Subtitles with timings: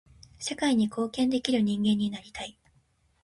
[0.39, 2.57] 社会に貢献できる人間になりたい。